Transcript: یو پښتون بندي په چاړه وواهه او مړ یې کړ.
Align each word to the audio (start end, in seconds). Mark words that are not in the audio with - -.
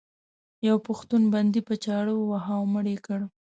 یو 0.67 0.75
پښتون 0.87 1.21
بندي 1.33 1.61
په 1.67 1.73
چاړه 1.83 2.13
وواهه 2.15 2.53
او 2.59 2.63
مړ 2.73 2.85
یې 2.91 2.97
کړ. 3.05 3.19